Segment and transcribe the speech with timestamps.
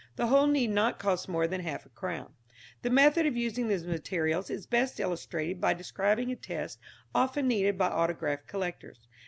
[0.15, 2.33] The whole need not cost more than half a crown.
[2.81, 6.79] The method of using these materials is best illustrated by describing a test
[7.13, 9.07] often needed by autograph collectors.